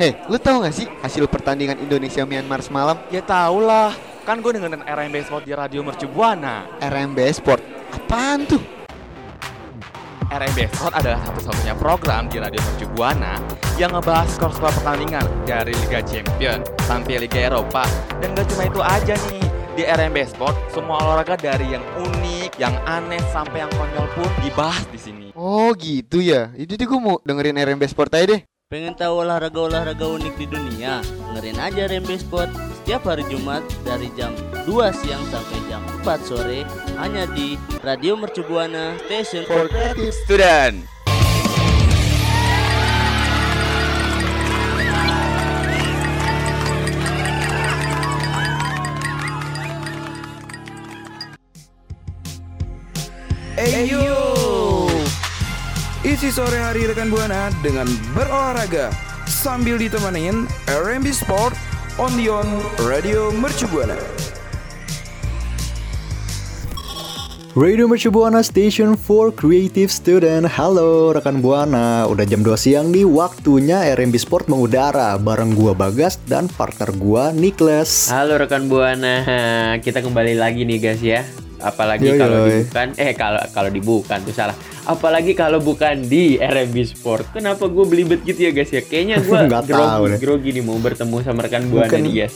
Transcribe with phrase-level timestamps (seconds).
[0.00, 2.96] Hei, lu tahu gak sih hasil pertandingan Indonesia Myanmar semalam?
[3.12, 3.92] Ya tau lah,
[4.24, 6.64] kan gue dengerin RMB Sport di Radio Mercu Buana.
[6.80, 7.60] RMB Sport.
[7.92, 8.64] Apaan tuh?
[10.32, 13.36] RMB Sport adalah satu-satunya program di Radio Mercu Buana
[13.76, 17.84] yang ngebahas skor-skor pertandingan dari Liga Champion sampai Liga Eropa.
[18.24, 19.44] Dan gak cuma itu aja nih,
[19.76, 24.88] di RMB Sport semua olahraga dari yang unik, yang aneh sampai yang konyol pun dibahas
[24.88, 25.26] di sini.
[25.36, 26.48] Oh gitu ya.
[26.56, 28.40] Tuh gue mau dengerin RMB Sport aja deh.
[28.70, 31.02] Pengen tahu olahraga-olahraga unik di dunia?
[31.02, 34.30] Dengerin aja Rembe Sport setiap hari Jumat dari jam
[34.62, 36.62] 2 siang sampai jam 4 sore
[36.94, 40.86] hanya di Radio Mercu Buana Station for Creative Student.
[53.58, 54.29] Eyo
[56.00, 57.84] Isi sore hari rekan Buana dengan
[58.16, 58.88] berolahraga.
[59.28, 61.52] Sambil ditemenin RMB Sport
[62.00, 64.00] on the on Radio Mercu Buana.
[67.52, 70.48] Radio Mercu Buana Station for Creative Student.
[70.48, 72.08] Halo rekan Buana.
[72.08, 77.28] Udah jam 2 siang nih waktunya RMB Sport mengudara Bareng gua Bagas dan partner gua
[77.28, 78.08] Niklas.
[78.08, 79.20] Halo rekan Buana.
[79.84, 81.28] Kita kembali lagi nih guys ya
[81.62, 84.56] apalagi kalau bukan eh kalau kalau di bukan tuh salah.
[84.80, 88.80] Apalagi kalau bukan di RMB Sport kenapa gue belibet gitu ya guys ya?
[88.80, 89.36] Kayaknya gue
[89.68, 89.70] grogi,
[90.18, 92.34] grogi nih mau bertemu sama rekan buana nih guys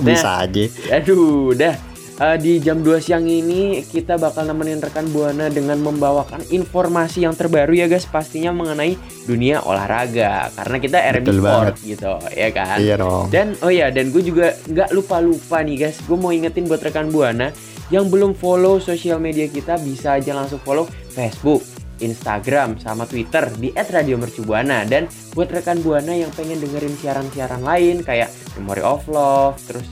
[0.00, 0.64] Bisa aja.
[0.90, 1.76] aduh dah
[2.16, 7.36] Eh, di jam 2 siang ini kita bakal nemenin rekan Buana dengan membawakan informasi yang
[7.36, 8.96] terbaru ya guys pastinya mengenai
[9.28, 10.48] dunia olahraga.
[10.56, 11.76] Karena kita RMB Betul Sport banget.
[11.84, 12.78] gitu ya kan?
[12.80, 13.28] Iya dong.
[13.28, 17.12] Dan oh ya, dan gue juga nggak lupa-lupa nih guys, gue mau ingetin buat rekan
[17.12, 17.52] buana
[17.92, 21.60] yang belum follow sosial media kita bisa aja langsung follow Facebook,
[22.00, 24.88] Instagram, sama Twitter di @radiomercubuana.
[24.88, 25.04] Dan
[25.36, 29.84] buat rekan buana yang pengen dengerin siaran-siaran lain kayak Memory of Love, terus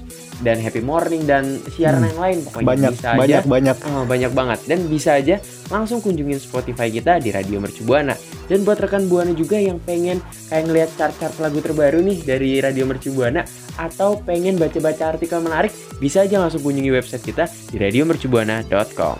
[0.44, 2.10] dan Happy Morning dan siaran Hmm.
[2.12, 5.36] yang lain pokoknya Banyak, bisa aja banyak, banyak Oh, banyak banget dan bisa aja
[5.72, 8.12] langsung kunjungin Spotify kita di Radio Mercu Buana.
[8.44, 12.84] Dan buat rekan Buana juga yang pengen kayak ngelihat chart-chart lagu terbaru nih dari Radio
[12.84, 13.40] Mercu Buana
[13.74, 19.16] atau pengen baca-baca artikel menarik, bisa aja langsung kunjungi website kita di radiomercubuana.com.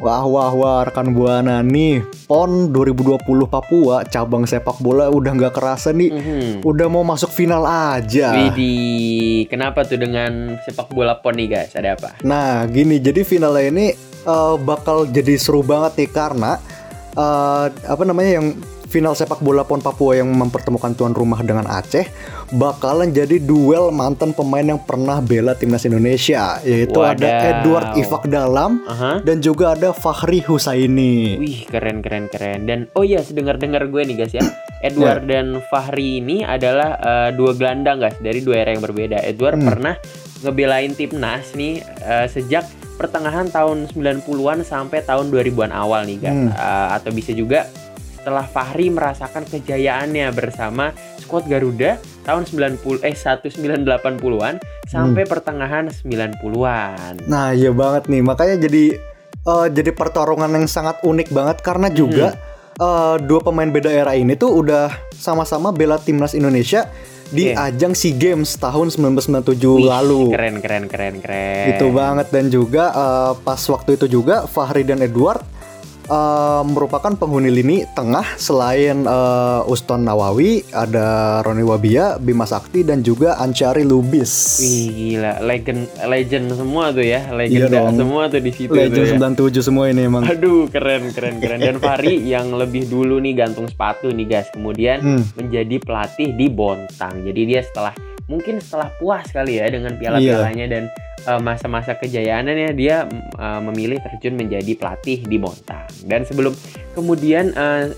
[0.00, 5.92] Wah wah wah rekan Buana nih PON 2020 Papua cabang sepak bola udah nggak kerasa
[5.92, 6.64] nih Mhm.
[6.64, 11.76] Udah mau masuk final aja Widih, kenapa tuh dengan sepak bola pon nih guys?
[11.76, 12.16] Ada apa?
[12.24, 13.86] Nah, gini, jadi finalnya ini
[14.20, 16.56] eh, bakal jadi seru banget nih karena
[17.12, 18.56] eh, apa namanya yang
[18.90, 22.10] final sepak bola PON Papua yang mempertemukan tuan rumah dengan Aceh
[22.50, 27.46] bakalan jadi duel mantan pemain yang pernah bela timnas Indonesia yaitu ada Wadaw.
[27.54, 29.22] Edward Ifak Dalam Aha.
[29.22, 31.38] dan juga ada Fahri Husaini.
[31.38, 34.42] Wih keren keren keren dan oh iya sedengar dengar gue nih guys ya
[34.80, 39.54] Edward dan Fahri ini adalah eh, dua gelandang guys dari dua era yang berbeda Edward
[39.54, 39.68] Hmm.
[39.68, 39.94] pernah
[40.40, 46.50] ngebelain timnas nih eh, sejak pertengahan tahun 90-an sampai tahun 2000-an awal nih guys Hmm.
[46.50, 47.70] Eh, atau bisa juga
[48.20, 57.24] setelah Fahri merasakan kejayaannya bersama skuad Garuda tahun 90 eh 1980-an sampai pertengahan 90-an.
[57.24, 58.20] Nah, iya banget nih.
[58.20, 58.84] Makanya jadi
[59.40, 62.36] eh, jadi pertarungan yang sangat unik banget karena juga
[62.76, 66.84] eh, dua pemain beda era ini tuh udah sama-sama bela timnas Indonesia
[67.30, 67.70] di Iya.
[67.70, 70.34] ajang SEA Games tahun 1997 Wih, lalu.
[70.34, 71.66] Keren keren keren keren.
[71.72, 75.40] Itu banget dan juga eh, pas waktu itu juga Fahri dan Edward
[76.10, 81.06] eh, merupakan penghuni lini tengah selain eh, Uston Nawawi, ada
[81.40, 84.58] Roni Wabia, Bima Sakti dan juga Ancari Lubis.
[84.58, 87.96] Wih gila, legend legend semua tuh ya, legenda Iya dong.
[87.96, 88.90] semua tuh di situ tuh ya.
[88.90, 90.22] Legend 97 semua ini emang.
[90.24, 94.98] Aduh keren keren keren dan Fahri yang lebih dulu nih gantung sepatu nih guys, kemudian
[95.00, 95.22] Hmm.
[95.34, 97.22] menjadi pelatih di Bontang.
[97.22, 97.94] Jadi dia setelah
[98.26, 100.00] mungkin setelah puas kali ya dengan Iya.
[100.00, 100.99] piala-pialanya dan uh,
[101.42, 103.04] masa-masa kejayaannya dia
[103.36, 105.88] uh, memilih terjun menjadi pelatih di Bontang.
[106.06, 106.54] Dan sebelum
[106.96, 107.92] kemudian uh,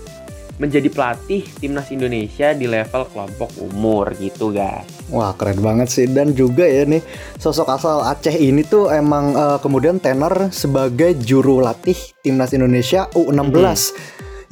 [0.61, 4.85] menjadi pelatih timnas Indonesia di level kelompok umur gitu guys.
[5.09, 7.01] Wah keren banget sih dan juga ya nih
[7.41, 13.97] sosok asal Aceh ini tuh emang eh, kemudian tenar sebagai juru latih timnas Indonesia U16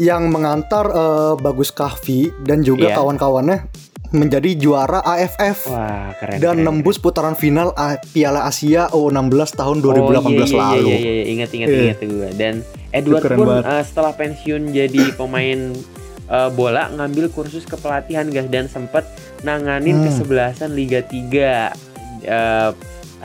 [0.02, 2.98] yang mengantar eh, Bagus Kahfi dan juga Iya.
[2.98, 3.58] kawan-kawannya
[4.12, 6.38] menjadi juara AFF Wah keren.
[6.38, 7.72] dan keren, nembus putaran final
[8.10, 10.86] Piala Asia U16 tahun 2018 Oh, iya, iya, lalu.
[10.86, 11.82] Iya, iya, iya, ingat ingat Iya.
[11.82, 12.30] ingat gue.
[12.34, 12.54] Dan
[12.92, 13.64] Edward keren pun banget.
[13.66, 15.60] uh, setelah pensiun jadi pemain
[16.28, 19.08] uh, bola ngambil kursus kepelatihan guys dan sempat
[19.42, 20.06] nanganin Hmm.
[20.06, 21.72] kesebelasan Liga 3
[22.22, 22.70] Uh,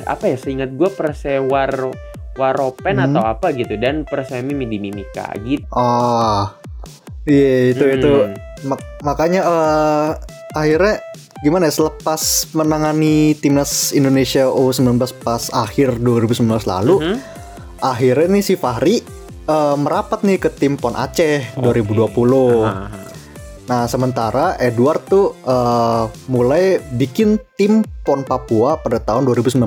[0.02, 1.68] apa ya seingat gue Persewar
[2.32, 3.06] Waropen Hmm.
[3.06, 5.64] atau apa gitu dan Persemi Midi Mimika gitu.
[5.70, 6.56] Ah,
[7.26, 8.34] iya itu itu Hmm.
[8.64, 10.10] Mak- makanya eh,
[10.52, 11.04] akhirnya
[11.38, 12.20] gimana ya selepas
[12.50, 17.16] menangani timnas Indonesia U19 pas akhir 2019 lalu, Mhm.
[17.78, 19.04] akhirnya nih si Fahri
[19.46, 21.62] eh, merapat nih ke tim Pon Aceh Oke.
[21.62, 22.64] 2020.
[22.64, 23.05] Ah, ah.
[23.66, 29.58] Nah sementara Edward tuh eh, mulai bikin tim Pon Papua pada tahun 2019.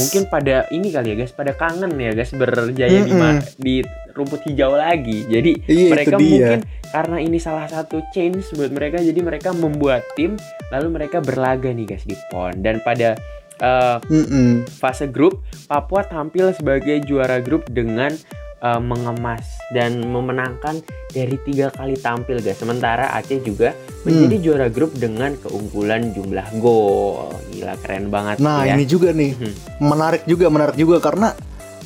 [0.00, 3.60] Mungkin pada ini kali ya guys, pada kangen ya guys berjaya di ma- Mm-mm.
[3.60, 3.84] di
[4.16, 5.28] rumput hijau lagi.
[5.28, 10.40] Jadi Iya, mereka mungkin karena ini salah satu change buat mereka, jadi mereka membuat tim,
[10.72, 12.64] lalu mereka berlaga nih guys di PON.
[12.64, 13.12] Dan pada
[13.60, 14.64] eh, Mm-mm.
[14.72, 18.16] fase grup, Papua tampil sebagai juara grup dengan
[18.64, 20.80] eh, mengemas dan memenangkan
[21.10, 22.56] dari tiga kali tampil guys.
[22.56, 24.42] Sementara Aceh juga menjadi Hmm.
[24.42, 27.28] juara grup dengan keunggulan jumlah gol.
[27.50, 28.72] Gila keren banget Nah ya.
[28.72, 29.52] ini juga nih Mhm.
[29.80, 31.36] menarik juga menarik juga karena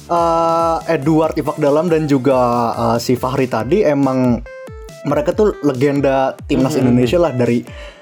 [0.08, 2.38] eh, Edward Ifak Dalam dan juga
[2.72, 4.40] eh, si Fahri tadi emang
[5.04, 6.80] mereka tuh legenda timnas Mhm.
[6.80, 7.60] Indonesia lah dari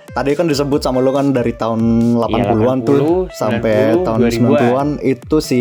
[0.09, 1.81] tadi kan disebut sama lo kan dari tahun
[2.17, 4.41] 80-an tuh 80, sampai 90, tahun 2000-an.
[4.55, 5.61] 90-an itu si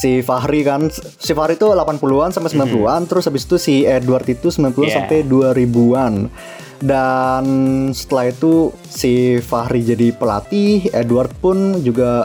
[0.00, 4.48] si Fahri kan si Fahri itu 80-an sampai 90-an terus habis itu si Edward itu
[4.48, 4.80] 90-an Mhm.
[4.82, 4.96] Yeah.
[4.96, 6.14] sampai 2000-an
[6.80, 7.44] dan
[7.92, 8.52] setelah itu
[8.82, 12.24] si Fahri jadi pelatih Edward pun juga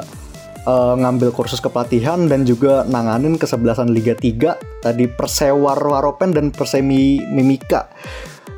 [0.63, 7.19] eh, ngambil kursus kepelatihan dan juga nanganin kesebelasan Liga 3 tadi Persewar Waropen dan Persemi
[7.21, 7.91] Mimika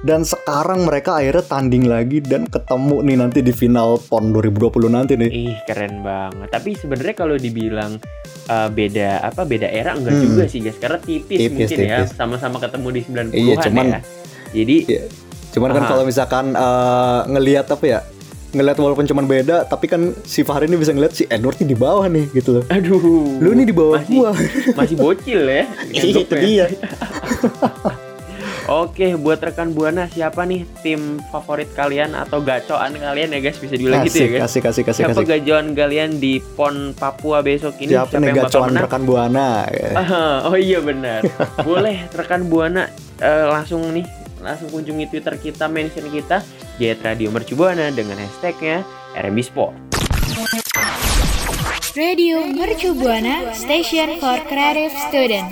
[0.08, 5.14] dan sekarang mereka akhirnya tanding lagi dan ketemu nih nanti di final PON 2020 nanti
[5.14, 6.48] nih Ih keren banget.
[6.48, 8.00] Tapi sebenarnya kalau dibilang
[8.48, 10.24] uh, beda apa beda era enggak Hmm.
[10.24, 10.78] juga sih guys.
[10.78, 12.16] Karena tipis, Tipis, mungkin ya tipis.
[12.16, 14.00] sama-sama ketemu di 90-an Iya, cuman- ya.
[14.56, 15.04] Jadi Iya.
[15.50, 18.00] Cuman kan kalau misalkan eh, ngelihat apa ya?
[18.48, 22.08] Ngelihat walaupun cuman beda, tapi kan si Fahri ini bisa ngelihat si Edward di bawah
[22.08, 22.64] nih gitu loh.
[22.70, 23.36] aduh.
[23.36, 24.32] Lu nih di bawah masih, gua.
[24.74, 25.64] masih bocil ya.
[25.92, 26.40] Iya, itu nganggepnya.
[26.40, 26.66] dia.
[28.68, 33.80] Oke, buat rekan Buana siapa nih tim favorit kalian atau gacoan kalian ya guys bisa
[33.80, 34.42] dibilang gitu ya guys.
[34.52, 35.28] kasih, kasih, kasih, Siapa kasih.
[35.40, 37.96] gacoan kalian di PON Papua besok ini?
[37.96, 38.84] Siapa nih yang bakal gacoan menang?
[38.84, 39.48] rekan buana?
[39.96, 41.24] Ah, oh iya benar.
[41.68, 42.92] Boleh rekan Buana
[43.24, 44.04] eh, langsung nih
[44.44, 46.44] langsung kunjungi Twitter kita, mention kita
[46.76, 48.84] Jet Radio Mercu Buana dengan hashtagnya
[49.16, 49.74] RMB Sport.
[51.96, 55.48] Radio Mercu Buana Station for Creative Student.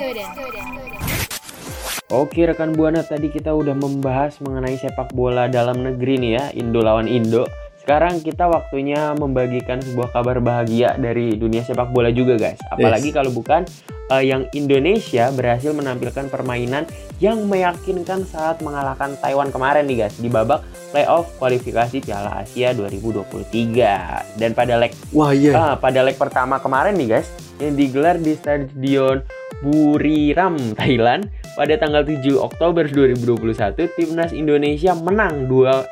[2.16, 6.80] Oke rekan Buana tadi kita udah membahas mengenai sepak bola dalam negeri nih ya Indo
[6.80, 7.44] lawan Indo.
[7.76, 12.56] Sekarang kita waktunya membagikan sebuah kabar bahagia dari dunia sepak bola juga guys.
[12.72, 13.68] Apalagi kalau bukan
[14.12, 16.86] eh, yang Indonesia berhasil menampilkan permainan
[17.24, 20.62] yang meyakinkan saat mengalahkan Taiwan kemarin nih guys di babak
[20.92, 24.40] playoff kualifikasi Piala Asia 2023.
[24.40, 25.54] Dan pada leg Wah iya.
[25.56, 27.28] Ah, pada leg pertama kemarin nih guys,
[27.60, 29.24] yang digelar di Stadion
[29.64, 35.88] Buriram, Thailand pada tanggal 7 Oktober 2021, timnas Indonesia menang 2-1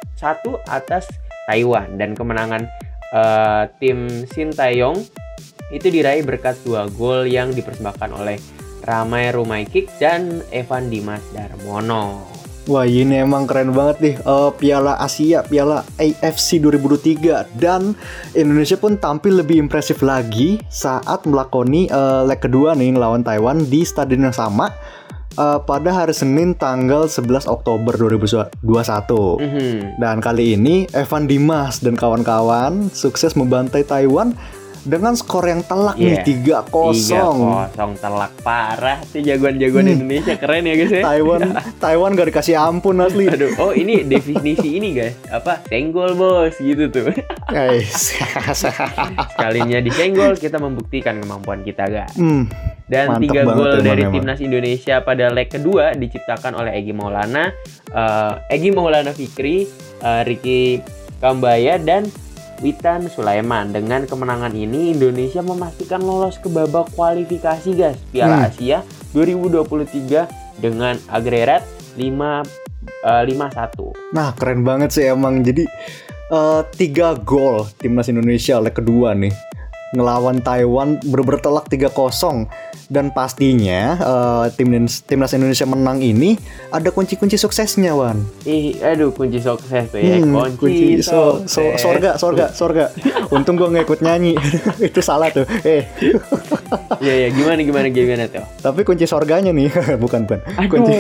[0.68, 1.08] atas
[1.48, 2.68] Taiwan dan kemenangan
[3.16, 5.00] eh, tim Sintayong
[5.74, 8.38] itu diraih berkat dua gol yang dipersembahkan oleh
[8.86, 12.34] Ramai Rumaikik dan Evan Dimas Darmono.
[12.64, 17.92] Wah ini emang keren banget nih Eh, Piala Asia, Piala AFC 2023 dan
[18.32, 23.84] Indonesia pun tampil lebih impresif lagi saat melakoni eh, leg kedua nih ngelawan Taiwan di
[23.84, 24.72] stadion yang sama
[25.36, 28.56] eh, pada hari Senin tanggal 11 Oktober 2021.
[29.44, 30.00] Mhm.
[30.00, 34.40] Dan kali ini Evan Dimas dan kawan-kawan sukses membantai Taiwan
[34.84, 36.20] dengan skor yang telak Iya.
[36.20, 37.72] nih 3-0.
[37.72, 39.96] 3-0 telak parah tuh jagoan-jagoan Hmm.
[39.98, 41.02] Indonesia keren ya guys ya.
[41.02, 41.40] Taiwan
[41.84, 43.26] Taiwan gak dikasih ampun asli.
[43.26, 45.64] Aduh, oh ini definisi ini guys, apa?
[45.66, 47.16] Senggol bos gitu tuh.
[47.54, 48.18] Guys.
[49.32, 52.14] Sekalinya disenggol kita membuktikan kemampuan kita guys.
[52.14, 52.50] hmm.
[52.84, 54.14] Dan Mantap tiga gol dari emang.
[54.20, 57.50] timnas Indonesia pada leg kedua diciptakan oleh Egi Maulana,
[57.90, 59.66] eh, Egi Maulana Fikri,
[60.00, 60.84] eh, Ricky
[61.18, 62.04] Kambaya dan
[62.64, 63.76] Witan Sulaiman.
[63.76, 68.48] Dengan kemenangan ini Indonesia memastikan lolos ke babak kualifikasi guys Piala Hmm.
[68.48, 68.78] Asia
[69.12, 70.26] 2023
[70.58, 71.68] dengan agregat
[72.00, 72.48] 5
[73.04, 74.16] eh, 5-1.
[74.16, 75.68] Nah keren banget sih emang jadi
[76.32, 79.36] eh, tiga gol timnas Indonesia leg kedua nih
[79.94, 82.50] ngelawan Taiwan bener-bener telak 3-0
[82.90, 86.36] dan pastinya eh, timnas timnas Indonesia menang ini
[86.70, 88.22] ada kunci-kunci suksesnya Wan.
[88.44, 90.20] Ih, aduh kunci sukses tuh ya.
[90.20, 91.80] Hmm, kunci, so, so, sukses.
[91.80, 92.86] sorga sorga sorga.
[93.30, 94.34] Untung gua nggak ikut nyanyi
[94.90, 95.46] itu salah tuh.
[95.64, 95.86] Eh
[97.00, 98.46] Iya, ya, gimana gimana gimana tuh?
[98.60, 99.70] tapi kunci sorganya nih
[100.04, 100.40] bukan bukan.
[100.58, 100.96] Aduh, Kunci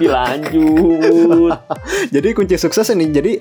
[0.00, 1.52] dilanjut.
[2.14, 3.32] jadi kunci sukses ini jadi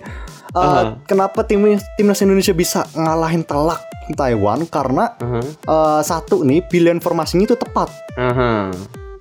[0.52, 0.82] uh, Aha.
[1.04, 1.62] kenapa tim
[1.96, 3.80] timnas Indonesia bisa ngalahin telak
[4.10, 5.40] Taiwan karena Aha.
[5.66, 7.90] uh, satu nih pilihan formasinya itu tepat.
[8.16, 8.74] Aha.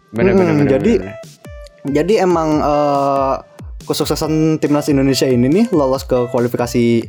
[0.08, 0.68] Benar Hmm, benar.
[0.70, 1.16] jadi- benar.
[1.88, 3.40] Jadi emang uh,
[3.82, 7.06] kesuksesan timnas Indonesia ini nih lolos ke kualifikasi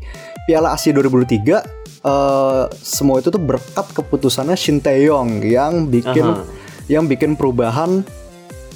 [0.47, 1.59] Piala Asia 2023
[2.01, 6.43] uh, semua itu tuh berkat keputusannya Shin Tae-yong yang bikin Aha.
[6.87, 8.07] yang bikin perubahan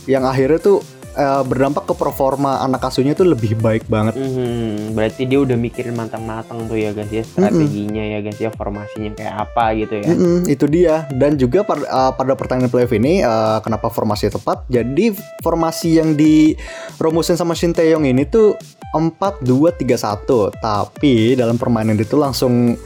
[0.06, 0.84] yang akhirnya tuh
[1.16, 4.18] uh, berdampak ke performa anak asuhnya tuh lebih baik banget.
[4.18, 9.12] Mhm, berarti dia udah mikirin matang-matang tuh ya guys ya strateginya ya guys ya formasinya
[9.16, 10.08] kayak apa gitu ya.
[10.14, 14.66] Mm-mm, itu dia dan juga par- uh, pada pertandingan playoff ini uh, kenapa formasi tepat
[14.70, 18.58] jadi formasi yang dirumusin sama Shin Tae-yong ini tuh
[18.94, 22.78] 4-2-3-1 tapi dalam permainan itu langsung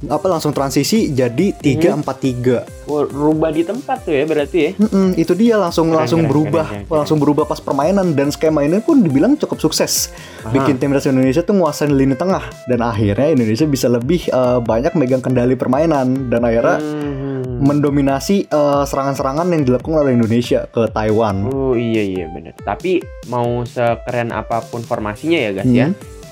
[0.00, 4.70] apa langsung transisi jadi 3-4-3 Wah, rubah di tempat tuh ya berarti ya.
[4.74, 6.98] Mm-mm, itu dia langsung Keren, langsung keren, berubah keren, keren, keren.
[6.98, 10.08] langsung berubah pas permainan dan skema ini pun dibilang cukup sukses
[10.40, 10.50] Aha.
[10.50, 15.20] bikin timnas Indonesia tuh nguasain lini tengah dan akhirnya Indonesia bisa lebih uh, banyak megang
[15.20, 17.60] kendali permainan dan akhirnya Mhm.
[17.60, 21.44] mendominasi eh, serangan-serangan yang dilakukan oleh Indonesia ke Taiwan.
[21.46, 22.56] Oh iya iya benar.
[22.56, 25.86] Tapi mau sekeren apa pun formasinya ya guys ya.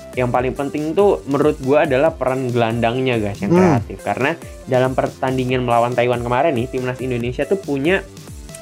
[0.09, 0.17] Hmm.
[0.17, 3.77] Yang paling penting tuh menurut gua adalah peran gelandangnya guys yang Hmm.
[3.77, 4.31] kreatif karena
[4.65, 8.01] dalam pertandingan melawan Taiwan kemarin nih timnas Indonesia tuh punya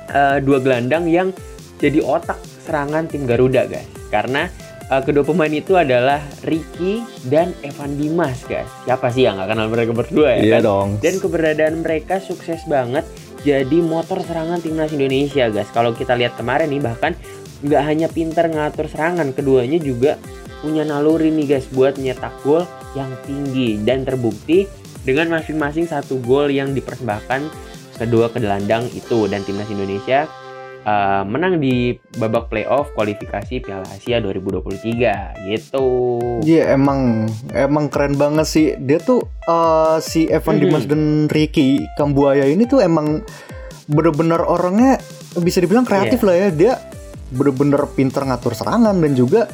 [0.08, 1.36] eh, dua gelandang yang
[1.77, 3.84] jadi otak serangan tim Garuda guys.
[4.08, 4.48] Karena
[4.84, 8.68] eh, kedua pemain itu adalah Ricky dan Evan Dimas guys.
[8.84, 10.63] Siapa sih yang nggak kenal mereka berdua ya Iya kan?
[10.63, 10.89] dong.
[11.00, 13.04] Dan keberadaan mereka sukses banget
[13.42, 15.68] jadi motor serangan timnas Indonesia guys.
[15.70, 17.12] Kalau kita lihat kemarin nih bahkan
[17.58, 20.16] nggak hanya pintar ngatur serangan, keduanya juga
[20.60, 24.66] punya naluri nih guys buat nyetak gol yang tinggi dan terbukti
[25.02, 27.42] dengan masing-masing satu gol yang dipersembahkan
[27.96, 30.26] kedua kedelandang itu dan timnas Indonesia
[30.84, 35.88] uh, menang di babak playoff kualifikasi Piala Asia 2023 gitu.
[36.44, 38.68] Iya emang emang keren banget sih.
[38.78, 40.62] Dia tuh eh, si Evan Mhm.
[40.62, 43.26] Dimas dan Ricky Kambuaya ini tuh emang
[43.88, 45.00] bener-bener orangnya
[45.38, 46.28] bisa dibilang kreatif Iya.
[46.28, 46.50] lah ya.
[46.52, 46.74] Dia
[47.28, 49.50] bener-bener pinter ngatur serangan dan juga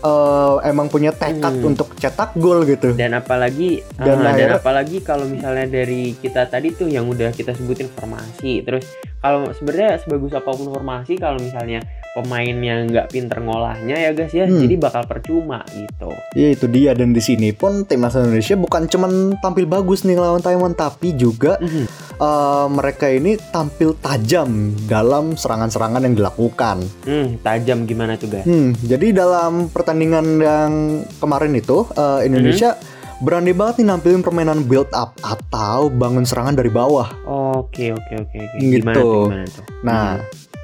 [0.00, 1.70] eh, emang punya tekad Hmm.
[1.70, 2.94] untuk cetak gol gitu.
[2.94, 7.50] dan apalagi Dan ah, dan apalagi kalau misalnya dari kita tadi tuh yang udah kita
[7.50, 8.86] sebutin formasi terus
[9.18, 11.82] kalau sebenarnya sebagus apa pun formasi kalau misalnya
[12.18, 14.58] pemainnya nggak pinter ngolahnya ya guys ya Hmm.
[14.58, 19.12] jadi bakal percuma gitu Iya itu dia dan di sini pun timnas Indonesia bukan cuman
[19.38, 21.84] tampil bagus nih lawan Taiwan tapi juga Mhm.
[22.18, 24.48] eh, mereka ini tampil tajam
[24.84, 26.82] dalam serangan-serangan yang dilakukan.
[27.02, 30.72] hmm, tajam gimana tuh guys Hmm, jadi dalam pertandingan yang
[31.16, 32.74] kemarin itu eh, Indonesia
[33.18, 37.10] berani banget nih nampilin permainan build up atau bangun serangan dari bawah.
[37.24, 38.78] oke oke oke oke Gitu.
[38.78, 40.06] gimana tuh gimana tuh Nah,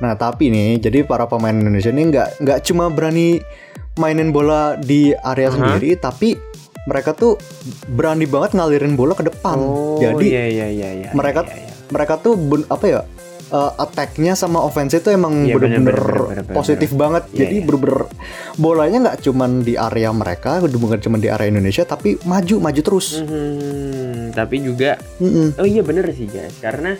[0.04, 3.40] nah tapi nih jadi para pemain Indonesia ini nggak nggak cuma berani
[3.94, 5.54] mainin bola di area Aha.
[5.54, 6.34] sendiri, tapi
[6.84, 7.38] mereka tuh
[7.88, 9.56] berani banget ngalirin bola ke depan.
[9.56, 11.73] oh jadi iya iya iya iya mereka- iya, iya.
[11.88, 13.00] mereka tuh ben- apa ya?
[13.46, 17.23] eh, attack-nya sama offense itu emang Iya, bener, bener-bener bener, bener, bener, positif banget.
[17.30, 17.64] Iya, Jadi iya.
[17.64, 18.00] bener-bener
[18.56, 23.23] bolanya nggak cuman di area mereka, bukan cuman di area Indonesia, tapi maju maju terus.
[23.23, 25.54] Mhm, tapi juga Mm-mm.
[25.56, 26.99] Oh iya bener sih guys, karena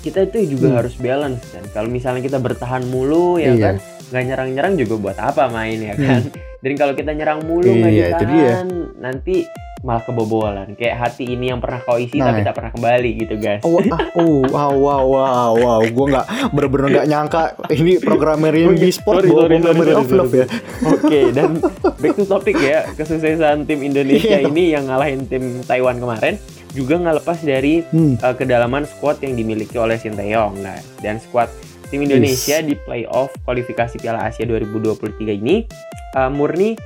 [0.00, 0.78] kita itu juga Hmm.
[0.78, 1.64] harus balance kan.
[1.70, 3.52] Kalau misalnya kita bertahan mulu ya Iya.
[3.52, 3.60] Hmm.
[3.60, 3.74] kan,
[4.10, 6.22] nggak nyerang-nyerang juga buat apa main ya kan.
[6.62, 9.48] Dan kalau kita nyerang mulu nggak Iya, ditahan, nanti
[9.80, 10.76] malah kebobolan.
[10.76, 12.28] Kayak hati ini yang pernah kau isi Nah.
[12.28, 13.64] tapi tak pernah kembali gitu guys.
[13.64, 17.42] Oh, ah, oh, wow, wow, wow, wow, gue nggak bener-bener nggak nyangka
[17.72, 18.92] ini programmer ini iya.
[18.92, 20.46] sport Sorry, bawa sorry, of Love ya.
[20.84, 21.50] Oke, dan
[22.04, 24.44] back to topic ya, kesuksesan tim Indonesia Iya.
[24.44, 26.36] ini yang ngalahin tim Taiwan kemarin
[26.70, 28.14] juga nggak lepas dari Hmm.
[28.18, 30.86] uh, kedalaman squad yang dimiliki oleh Sinteyong guys.
[31.02, 31.50] Dan squad
[31.90, 35.66] tim Indonesia di playoff kualifikasi Piala Asia 2023 ini
[36.14, 36.78] uh, murni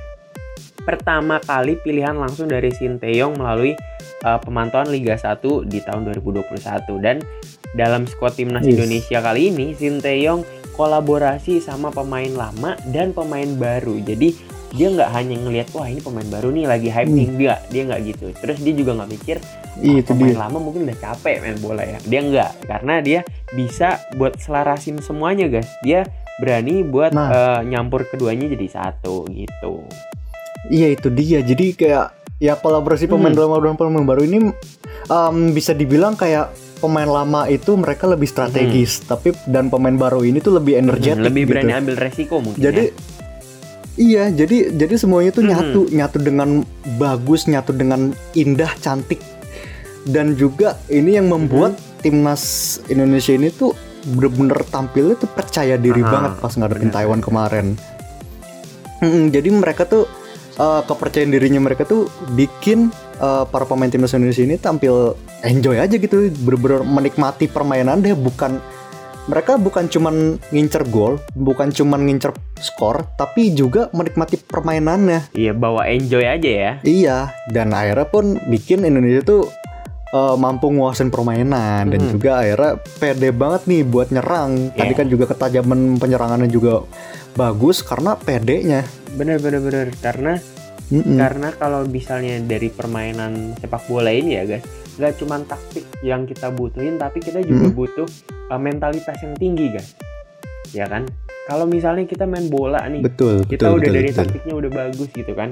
[0.81, 3.73] pertama kali pilihan langsung dari Sinteyong melalui
[4.21, 6.61] uh, pemantauan Liga 1 di tahun 2021
[7.01, 7.21] dan
[7.73, 8.77] dalam squad timnas Yes.
[8.77, 10.41] Indonesia kali ini Sinteyong
[10.75, 13.95] kolaborasi sama pemain lama dan pemain baru.
[14.01, 14.35] Jadi
[14.71, 17.33] dia nggak hanya ngelihat wah ini pemain baru nih lagi hype nih Hmm.
[17.35, 18.25] enggak, dia nggak gitu.
[18.33, 19.37] Terus dia juga nggak mikir
[19.75, 20.39] Iya, "Ah, itu pemain dia.
[20.39, 21.99] lama mungkin udah capek main bola ya.
[22.01, 23.19] Dia enggak, karena dia
[23.51, 25.67] bisa buat selarasin semuanya, guys.
[25.79, 27.29] Dia berani buat Nah.
[27.29, 29.83] eh, nyampur keduanya jadi satu gitu.
[30.67, 31.39] Iya itu dia.
[31.39, 32.05] Jadi kayak
[32.37, 33.47] ya kolaborasi pemain Hmm.
[33.47, 34.51] lama dan pemain baru ini
[35.05, 40.37] em, bisa dibilang kayak pemain lama itu mereka lebih strategis, tapi dan pemain baru ini
[40.37, 41.51] tuh lebih energetik Hmm, lebih gitu.
[41.53, 42.91] berani ambil resiko mungkin Jadi ya.
[43.95, 45.49] Iya, jadi jadi semuanya tuh Mhm.
[45.49, 46.49] nyatu, nyatu dengan
[46.95, 49.19] bagus, nyatu dengan indah, cantik.
[50.05, 51.83] Dan juga ini yang membuat Mhm.
[51.99, 52.43] timnas
[52.87, 53.73] Indonesia ini tuh
[54.05, 56.93] bener-bener tampilnya tuh percaya diri Aha, banget pas ngadepin bener.
[56.93, 57.67] Taiwan kemarin.
[59.01, 60.05] Mm, jadi mereka tuh
[60.55, 65.11] eh, kepercayaan dirinya mereka tuh bikin eh, para pemain timnas Indonesia ini tampil
[65.41, 68.63] enjoy aja gitu, bener-bener menikmati permainan deh, bukan
[69.25, 75.33] mereka bukan cuman ngincer gol, bukan cuman ngincer skor, tapi juga menikmati permainannya.
[75.33, 76.71] Iya, bawa enjoy aja ya.
[76.81, 77.17] Iya,
[77.49, 79.49] dan akhirnya pun bikin Indonesia tuh
[80.07, 82.11] eh, mampu nguasain permainan dan Hmm.
[82.13, 84.71] juga akhirnya pede banget nih buat nyerang.
[84.71, 84.99] Tadi Iya.
[85.01, 86.85] kan juga ketajaman penyerangannya juga
[87.33, 88.85] bagus karena pedenya.
[89.11, 90.39] Bener bener bener karena
[90.85, 91.17] Mm-mm.
[91.17, 94.63] karena kalau misalnya dari permainan sepak bola ini ya guys,
[94.95, 97.75] nggak cuma taktik yang kita butuhin, tapi kita juga Hmm.
[97.75, 98.07] butuh
[98.47, 99.93] uh, mentalitas yang tinggi guys,
[100.71, 101.05] ya kan?
[101.45, 104.19] Kalau misalnya kita main bola nih, Betul, kita betul, udah betul, dari betul.
[104.19, 105.49] taktiknya udah bagus gitu kan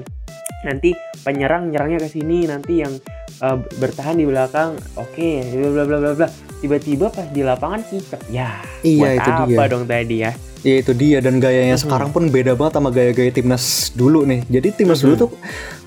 [0.64, 2.96] nanti penyerang nyerangnya ke sini nanti yang
[3.44, 8.16] uh, bertahan di belakang oke bla bla bla bla bla tiba-tiba pas di lapangan kicep
[8.32, 9.68] ya Iya, buat itu apa dia.
[9.68, 10.32] dong tadi ya
[10.64, 11.84] Ya itu dia dan gayanya Mhm.
[11.84, 14.48] sekarang pun beda banget sama gaya-gaya timnas dulu nih.
[14.48, 15.30] Jadi timnas dulu tuh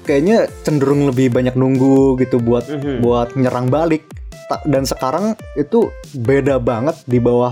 [0.06, 3.02] kayaknya cenderung lebih banyak nunggu gitu buat Mhm.
[3.02, 4.06] buat nyerang balik.
[4.64, 7.52] Dan sekarang itu beda banget di bawah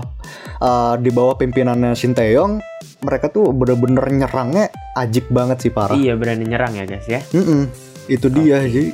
[0.58, 2.60] uh, di bawah pimpinannya Sinteyong.
[2.98, 5.92] Mereka tuh bener-bener nyerangnya ajib banget sih parah.
[5.94, 7.68] iya berani nyerang ya guys ya Mm-mm,
[8.06, 8.66] itu dia Oke.
[8.66, 8.88] jadi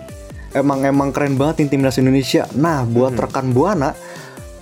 [0.52, 2.50] emang emang keren banget nih timnas Indonesia.
[2.52, 3.22] Nah buat Mhm.
[3.22, 3.94] rekan buana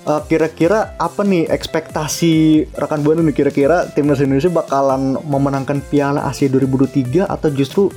[0.02, 2.34] eh, kira-kira apa nih ekspektasi
[2.74, 7.88] rekan buana nih kira-kira timnas Indonesia bakalan memenangkan Piala Asia 2023 atau justru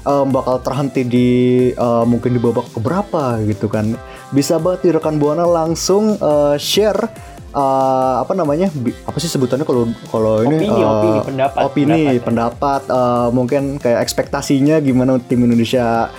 [0.00, 1.28] eh, bakal terhenti di
[1.70, 3.98] eh, mungkin di babak keberapa gitu kan?
[4.34, 6.98] Bisa banget nih rekan buana langsung eh, share
[7.54, 12.02] eh, apa namanya bi- apa sih sebutannya kalau kalau ini opini eh, opini pendapat opini
[12.18, 12.24] pendapat.
[12.26, 16.10] pendapat eh, mungkin kayak ekspektasinya gimana tim Indonesia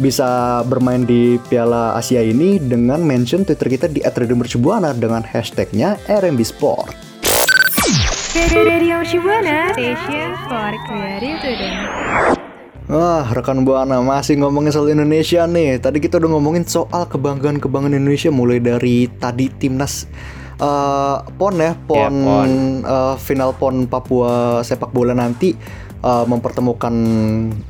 [0.00, 6.40] bisa bermain di Piala Asia ini dengan mention Twitter kita di @radiomercubuana dengan hashtagnya RMB
[6.40, 6.88] Sport.
[8.56, 12.39] Radio Station for Creative Today.
[12.90, 15.78] Wah, rekan Buana masih ngomongin soal Indonesia nih.
[15.78, 20.10] Tadi kita udah ngomongin soal kebanggaan-kebanggaan Indonesia mulai dari tadi timnas
[20.58, 22.50] eh, PON ya, PON, PON.
[22.82, 25.54] eh, final PON Papua sepak bola nanti
[26.02, 26.94] eh, mempertemukan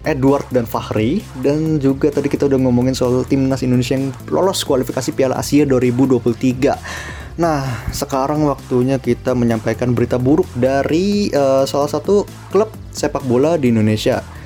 [0.08, 5.12] Edward dan Fahri dan juga tadi kita udah ngomongin soal timnas Indonesia yang lolos kualifikasi
[5.12, 7.36] Piala Asia 2023.
[7.36, 7.60] Nah,
[7.92, 14.39] sekarang waktunya kita menyampaikan berita buruk dari eh, salah satu klub sepak bola di Indonesia.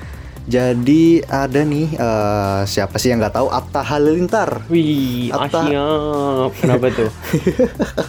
[0.45, 3.47] Jadi ada nih eh, siapa sih yang nggak tahu?
[3.49, 4.61] Atta Halilintar.
[4.67, 7.09] wih Atta- asyap kenapa tuh?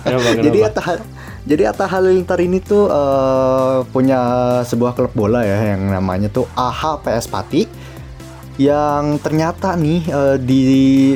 [0.04, 0.44] Kenapa kenapa?
[0.44, 0.82] Jadi Atta
[1.46, 4.20] jadi Atta Halilintar ini tuh eh, punya
[4.62, 7.62] sebuah klub bola ya yang namanya tuh AH PS Pati
[8.56, 10.62] yang ternyata nih eh, di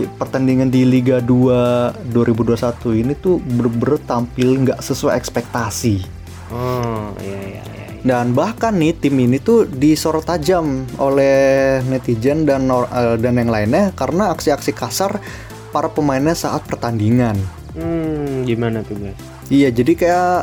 [0.06, 2.56] pertandingan di Liga 2 2021
[2.96, 6.00] ini tuh bener-bener tampil nggak sesuai ekspektasi.
[6.48, 12.64] oh iya iya iya Dan bahkan nih tim ini tuh disorot tajam oleh netizen dan
[12.64, 15.20] nor- eh, dan yang lainnya karena aksi-aksi kasar
[15.68, 17.36] para pemainnya saat pertandingan.
[17.70, 19.14] hmm gimana tuh guys
[19.46, 20.34] Iya, jadi kayak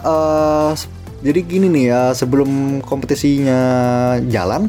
[0.74, 0.88] s-
[1.20, 3.60] jadi gini nih ya, sebelum kompetisinya
[4.24, 4.68] jalan,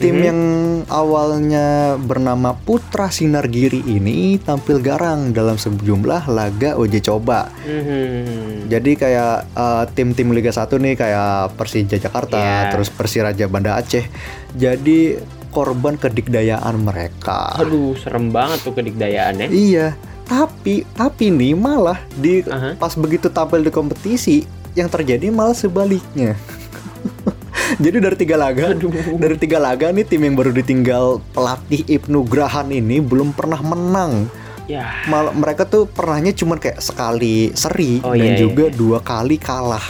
[0.00, 0.24] tim Mhm.
[0.24, 0.40] yang
[0.88, 7.52] awalnya bernama Putra Sinar Giri ini tampil garang dalam sejumlah laga uji coba.
[7.60, 8.66] Mhm.
[8.66, 12.72] Jadi kayak eh, tim-tim Liga 1 nih kayak Persija Jakarta, Iya.
[12.72, 14.08] terus Persiraja Banda Aceh.
[14.50, 17.58] Jadi korban kedikdayaan mereka.
[17.58, 22.72] aduh serem banget tuh kedikdayaannya Iya, tapi tapi nih malah di Aha.
[22.74, 26.38] pas begitu tampil di kompetisi yang terjadi malah sebaliknya.
[27.84, 28.74] Jadi dari tiga laga,
[29.14, 34.26] dari tiga laga nih tim yang baru ditinggal pelatih Ibnu Grahan ini belum pernah menang.
[34.66, 38.74] ya Malah mereka tuh pernahnya cuman kayak sekali seri Oh, dan iya, iya, juga iya.
[38.74, 39.82] dua kali kalah.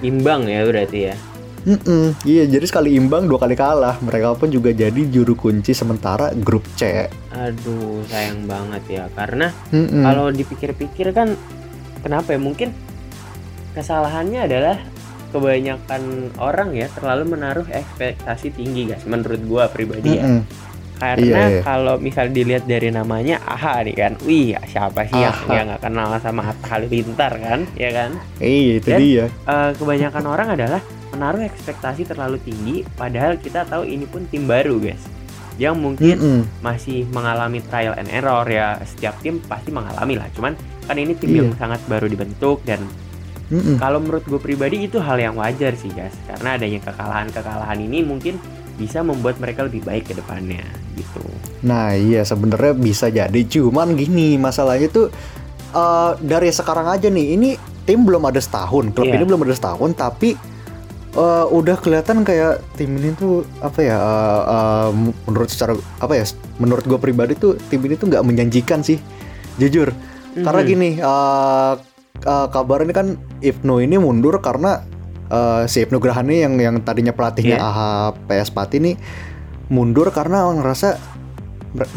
[0.00, 1.16] imbang ya berarti ya
[1.62, 3.94] Mm-mm, iya, jadi sekali imbang dua kali kalah.
[3.96, 7.06] Mereka pun juga jadi juru kunci sementara grup C.
[7.30, 10.02] aduh sayang banget ya karena Mm-mm.
[10.02, 11.38] kalau dipikir-pikir kan
[12.00, 12.74] kenapa ya mungkin
[13.72, 14.76] kesalahannya adalah
[15.32, 16.02] kebanyakan
[16.36, 20.44] orang ya terlalu menaruh ekspektasi tinggi guys menurut gua pribadi ya Mm-mm.
[20.94, 21.60] karena Iya, iya.
[21.62, 25.50] kalau misal dilihat dari namanya AHA nih kan wih siapa sih yang AHA.
[25.50, 29.26] yang nggak kenal sama Atta Halilintar kan ya kan Iya, itu Dan- dia.
[29.26, 34.78] Eh, kebanyakan orang adalah menaruh ekspektasi terlalu tinggi padahal kita tahu ini pun tim baru
[34.78, 35.02] guys
[35.54, 36.40] yang mungkin Mm-mm.
[36.60, 41.28] masih mengalami trial and error ya setiap tim pasti mengalami lah cuman kan ini tim
[41.28, 41.38] Iya.
[41.42, 42.80] yang sangat baru dibentuk dan
[43.52, 43.76] Mm-mm.
[43.76, 48.40] kalau menurut gue pribadi itu hal yang wajar sih guys karena adanya kekalahan-kekalahan ini mungkin
[48.72, 51.20] bisa membuat mereka lebih baik ke depannya gitu
[51.62, 55.06] Nah iya sebenarnya bisa jadi cuman gini masalahnya tuh
[55.70, 57.50] eh, dari sekarang aja nih ini
[57.82, 59.14] tim belum ada setahun klub Iya.
[59.14, 60.32] ini belum ada setahun tapi
[61.12, 64.88] eh, udah kelihatan kayak tim ini tuh apa ya eh, eh,
[65.22, 66.24] menurut secara apa ya
[66.56, 68.96] menurut gue pribadi tuh tim ini tuh nggak menjanjikan sih
[69.54, 69.92] jujur
[70.34, 70.66] karena Mhm.
[70.66, 71.72] gini eh,
[72.14, 73.06] eh, kabarnya kan
[73.38, 74.84] Ibnu ini mundur karena
[75.26, 77.64] eh, si Ibnu Grahani yang yang tadinya pelatihnya Iya.
[77.64, 77.78] AH
[78.26, 78.92] PS Pati ini
[79.66, 81.00] mundur karena ngerasa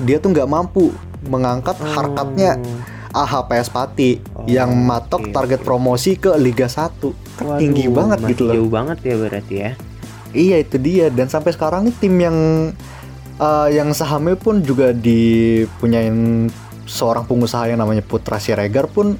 [0.02, 2.56] dia tuh nggak mampu mengangkat harkatnya
[3.12, 7.00] AH PS Pati Oh, yang matok oke, target promosi ke Liga 1
[7.36, 8.54] Kan tinggi Waduh, banget masih gitu loh.
[8.56, 9.72] Jauh banget ya berarti ya.
[10.32, 11.08] Iya itu dia.
[11.08, 12.38] Dan sampai sekarang nih tim yang
[13.36, 16.48] eh, yang sahamnya pun juga dipunyain
[16.86, 19.16] seorang pengusaha yang namanya Putra Siregar pun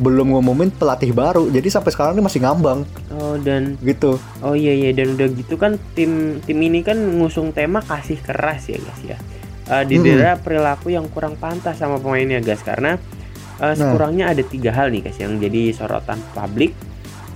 [0.00, 1.46] belum ngumumin pelatih baru.
[1.46, 4.16] Jadi sampai sekarang ini masih ngambang Oh dan gitu.
[4.40, 8.66] oh iya iya dan udah gitu kan tim tim ini kan ngusung tema kasih keras
[8.66, 9.18] ya guys ya.
[9.70, 12.98] Eh, didera perilaku yang kurang pantas sama pemainnya guys karena Nah.
[13.62, 16.72] eh, sekurangnya ada tiga hal nih guys yang jadi sorotan publik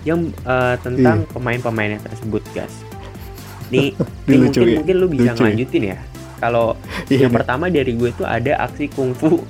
[0.03, 2.72] yang eh, tentang pemain-pemainnya tersebut guys.
[3.66, 3.92] Nih,
[4.27, 4.77] mungkin ya.
[4.81, 5.33] mungkin lu bisa Lucu ya.
[5.38, 5.98] ngelanjutin ya.
[6.35, 6.66] Kalau
[7.07, 7.29] Iya.
[7.29, 9.44] yang pertama dari gue tuh ada aksi kungfu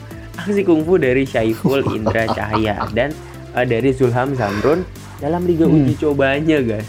[0.45, 3.17] aksi kungfu dari Syaiful Indra Cahaya dan
[3.53, 4.85] eh, dari Zulham Zamrun
[5.17, 5.81] dalam liga Hmm.
[5.81, 6.85] uji cobanya guys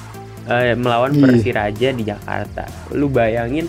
[0.46, 1.26] Eh, melawan Iya.
[1.26, 3.66] Persiraja di Jakarta lu bayangin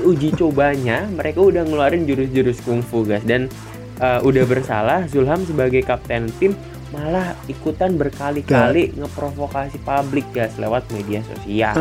[0.00, 3.50] uji cobanya mereka udah ngeluarin jurus-jurus kungfu guys dan
[3.96, 6.54] eh, udah bersalah Zulham sebagai kapten tim
[6.90, 11.74] malah ikutan berkali-kali ngeprovokasi publik guys lewat media sosial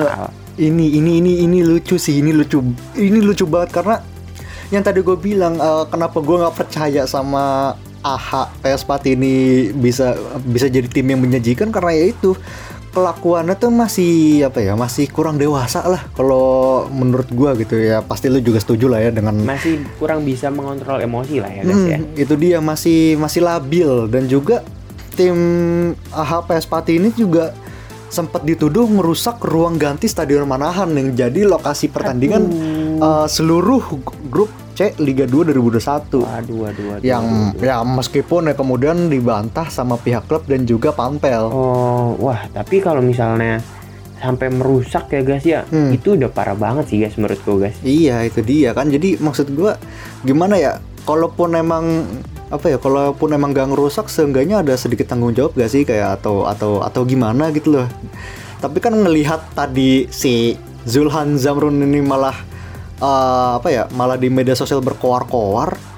[0.53, 2.61] Ini ini ini ini lucu sih, ini lucu.
[2.93, 3.97] Ini lucu banget karena
[4.73, 9.33] yang tadi gue bilang eh, kenapa gue nggak percaya sama AHA PS Pati ini
[9.71, 12.35] bisa bisa jadi tim yang menyajikan karena ya itu
[12.93, 18.05] kelakuannya tuh masih apa ya masih kurang dewasa lah kalau menurut gua gitu ya.
[18.05, 21.83] Pasti lu juga setuju lah ya dengan masih kurang bisa mengontrol emosi lah ya guys
[21.89, 21.97] ya.
[21.97, 23.89] Hmm, itu dia masih masih labil.
[24.13, 24.61] Dan juga
[25.17, 25.37] tim
[26.13, 27.55] AHPS Pati ini juga
[28.13, 32.45] sempat dituduh merusak ruang ganti Stadion Manahan yang jadi lokasi pertandingan
[33.01, 33.81] uh, seluruh
[34.29, 37.01] grup C Liga 2 2021 Waduh, waduh, waduh.
[37.01, 37.61] yang waduh.
[37.61, 41.45] ya meskipun ya kemudian dibantah sama pihak klub dan juga Pampel.
[41.45, 43.61] Oh, wah, tapi kalau misalnya
[44.15, 45.91] sampai merusak ya guys ya, Hmm.
[45.91, 47.77] itu udah parah banget sih guys menurut gue guys.
[47.79, 49.75] Iya itu dia kan jadi maksud gua
[50.21, 52.07] gimana ya kalaupun emang
[52.47, 56.45] apa ya kalaupun emang gak ngerusak seenggaknya ada sedikit tanggung jawab gak sih kayak atau
[56.45, 57.89] atau atau gimana gitu loh
[58.57, 62.37] tapi kan ngelihat tadi si Zulhan Zamrun ini malah
[63.01, 65.93] eh, apa ya malah di media sosial berkoar-koar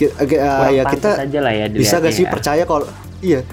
[0.00, 1.10] Kurang ya kita
[1.44, 2.32] lah ya bisa gak sih ya.
[2.32, 2.88] percaya kalau
[3.20, 3.44] iya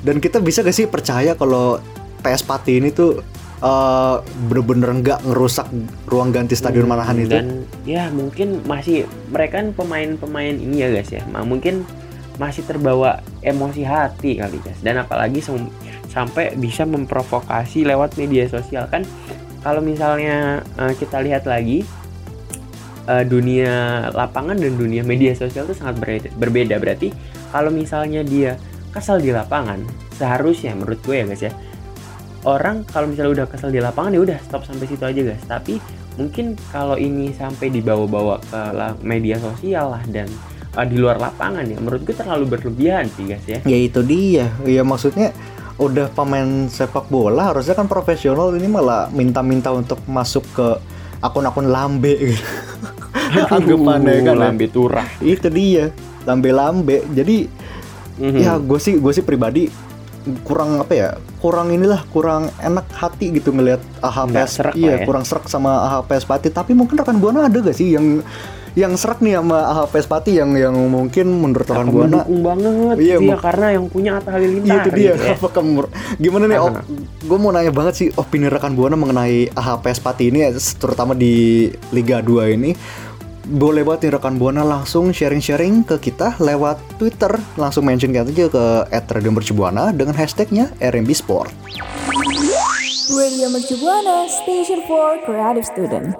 [0.00, 1.78] dan kita bisa gak sih percaya kalau
[2.22, 3.20] PS Pati ini tuh
[3.62, 4.16] eh,
[4.48, 5.68] bener-bener nggak ngerusak
[6.08, 7.46] ruang ganti Stadion Hmm, Manahan itu Dan
[7.84, 11.84] ya mungkin masih mereka kan pemain-pemain ini ya guys ya, mungkin
[12.40, 14.80] masih terbawa emosi hati kali guys.
[14.80, 15.44] Dan apalagi
[16.08, 19.04] sampai bisa memprovokasi lewat media sosial kan.
[19.62, 21.86] Kalau misalnya eh, kita lihat lagi
[23.08, 26.02] eh, dunia lapangan dan dunia media sosial itu sangat
[26.36, 26.76] berbeda.
[26.78, 27.14] Berarti
[27.50, 28.58] kalau misalnya dia
[28.92, 29.80] kesal di lapangan,
[30.20, 31.52] seharusnya menurut gue ya guys ya,
[32.44, 35.44] orang kalau misalnya udah kesel di lapangan ya udah stop sampai situ aja guys.
[35.48, 35.80] Tapi
[36.20, 38.60] mungkin kalau ini sampai dibawa-bawa ke
[39.00, 40.28] media sosial lah dan
[40.76, 43.60] uh, di luar lapangan ya, menurut gue terlalu berlebihan sih guys ya.
[43.64, 44.52] Ya itu dia.
[44.68, 45.32] Ya maksudnya
[45.80, 50.68] udah pemain sepak bola harusnya kan profesional ini malah minta-minta untuk masuk ke
[51.24, 52.44] akun-akun lambe gitu.
[53.50, 54.36] Anggapannya kan.
[54.36, 55.06] lambe turah.
[55.18, 55.90] Itu dia.
[56.22, 57.02] Lambe-lambe.
[57.08, 57.48] Jadi
[58.14, 58.38] Mhm.
[58.38, 59.66] ya gue sih gue sih pribadi
[60.40, 64.96] kurang apa ya kurang inilah kurang enak hati gitu ngelihat AHPS iya ya.
[65.02, 68.22] kurang serak sama AHPS Pati tapi mungkin rekan buana ada gak sih yang
[68.72, 73.16] yang serak nih sama AHPS Pati yang yang mungkin menurut rekan buana mendukung banget Iya,
[73.18, 75.12] ya, mak- karena yang punya Atta Halilintar Iya itu dia.
[75.12, 75.34] gitu ya.
[75.36, 76.56] Apakah menur- gimana nih?
[76.56, 76.70] Oh,
[77.18, 80.46] gue mau nanya banget sih opini rekan buana mengenai AHPS Pati ini,
[80.78, 82.70] terutama di Liga 2 ini.
[83.42, 88.46] Boleh banget nih rekan buana langsung sharing-sharing ke kita lewat Twitter, langsung mention kita aja
[88.46, 88.64] ke
[89.10, 91.50] @radiomercubuana dengan hashtagnya RMB Sport.
[93.10, 96.14] Radio Mercubuana, Station for Creative Student.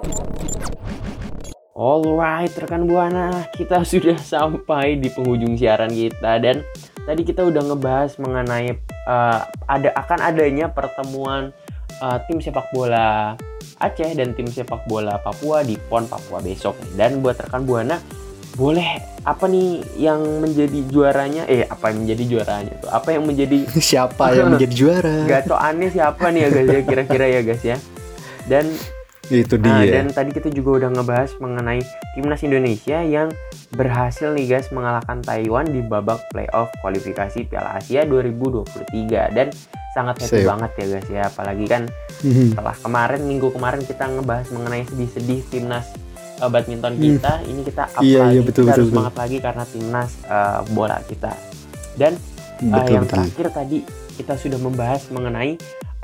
[1.71, 6.59] Alright rekan buana, kita sudah sampai di penghujung siaran kita dan
[7.07, 8.75] tadi kita udah ngebahas mengenai
[9.07, 11.55] uh, ada akan adanya pertemuan
[12.03, 13.39] uh, tim sepak bola
[13.77, 16.77] Aceh dan tim sepak bola Papua di PON Papua besok.
[16.93, 17.97] Dan buat rekan buana,
[18.53, 18.85] boleh
[19.23, 21.43] apa nih yang menjadi juaranya?
[21.47, 22.89] Eh apa yang menjadi juaranya tuh?
[22.91, 23.57] Apa yang menjadi
[23.91, 25.15] Siapa yang menjadi juara?
[25.25, 27.77] gacoannya siapa nih ya guys ya kira-kira ya guys ya?
[28.43, 28.65] Dan
[29.25, 29.95] Itu Nah, dia.
[29.95, 31.79] dan tadi kita juga udah ngebahas mengenai
[32.13, 33.31] timnas Indonesia yang
[33.71, 38.83] berhasil nih guys mengalahkan Taiwan di babak playoff kualifikasi Piala Asia 2023
[39.31, 39.47] dan
[39.91, 40.45] sangat happy Sip.
[40.45, 41.83] banget ya guys ya apalagi kan
[42.19, 42.51] Mhm.
[42.51, 45.87] setelah kemarin minggu kemarin kita ngebahas mengenai sedih-sedih timnas
[46.37, 47.03] uh, badminton Hmm.
[47.07, 48.91] kita ini kita up Iya, lagi iya, betul, kita betul, harus betul.
[48.91, 51.31] semangat lagi karena timnas uh, bola kita
[51.95, 53.15] dan uh, Betul yang betul.
[53.15, 53.77] terakhir tadi
[54.13, 55.55] kita sudah membahas mengenai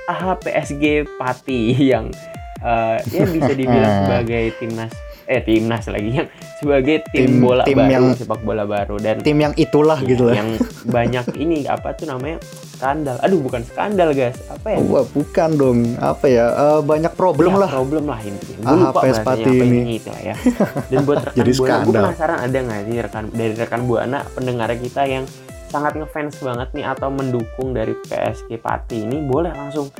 [0.07, 0.83] AHPSG
[1.15, 2.09] Pati yang
[2.61, 4.91] uh, ya bisa dibilang sebagai timnas
[5.25, 9.21] eh timnas lagi yang sebagai tim, Tim- bola tim baru yang- sepak bola baru dan
[9.21, 10.35] Tim yang itulah gitu lah.
[10.35, 12.41] yang banyak ini apa tuh namanya
[12.71, 15.79] skandal aduh bukan skandal guys apa ya Wah, bukan dong.
[15.97, 16.45] Apa ya?
[16.49, 17.69] eh, banyak problem Ya, lah.
[17.69, 19.79] problem lah intinya gue Ah, lupa bahasanya apa ini.
[19.93, 20.35] itu lah ya
[20.87, 24.69] dan buat rekan Jadi buana gue penasaran ada nggak sih rekan dari rekan buana pendengar
[24.73, 25.23] kita yang
[25.67, 29.93] sangat ngefans banget nih atau mendukung dari PSG Pati ini boleh langsung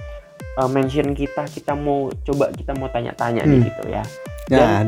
[0.60, 3.65] uh, mention kita kita mau coba kita mau tanya-tanya nih Hmm.
[3.65, 4.04] gitu ya.
[4.52, 4.84] Nah,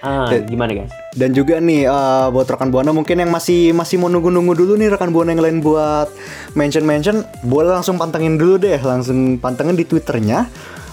[0.00, 0.92] ah Dan- gimana guys?
[1.10, 4.88] Dan juga nih eh, buat rekan buana mungkin yang masih masih mau nunggu-nunggu dulu nih
[4.88, 6.06] rekan buana yang lain buat
[6.54, 10.46] mention-mention boleh langsung pantengin dulu deh langsung pantengin di twitternya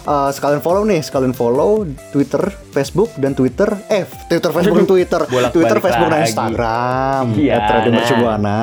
[0.08, 1.84] Eh, sekalian follow nih sekalian follow
[2.15, 2.39] Twitter
[2.72, 6.32] Facebook dan Twitter eh Twitter Facebook dan Twitter Twitter Facebook dan lagi.
[6.32, 7.96] Instagram Iya, at Radio nah.
[8.00, 8.60] Mercubuana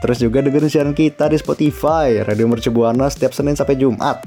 [0.00, 4.24] terus juga dengerin siaran kita di Spotify Radio Mercubuana setiap Senin sampai Jumat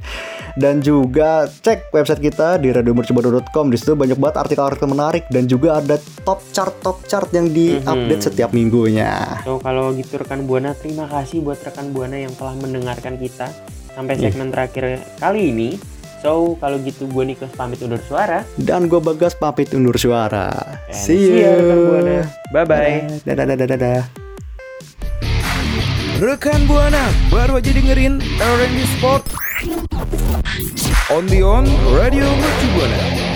[0.54, 5.82] dan juga cek website kita di radiomercubuana.com di situ banyak banget artikel-artikel menarik dan juga
[5.82, 8.28] ada top chart top chart yang diupdate Mhm.
[8.30, 9.42] setiap minggunya.
[9.42, 13.50] so kalau gitu rekan buana terima kasih buat rekan buana yang telah mendengarkan kita
[13.90, 14.30] sampai Iya.
[14.30, 14.84] segmen terakhir
[15.18, 19.96] kali ini so kalau gitu gue Niklas pamit undur suara Dan gue Bagas pamit undur
[19.96, 20.52] suara.
[20.88, 21.46] And See see you.
[21.46, 22.18] ya, rekan Buana.
[22.52, 22.96] Bye-bye.
[23.24, 23.78] Dadah dadah dadah.
[23.80, 24.02] dadah.
[26.20, 29.24] Rekan Buana baru aja dengerin R&B Sport
[31.08, 31.64] on the on
[31.96, 33.29] Radio Mercu Buana.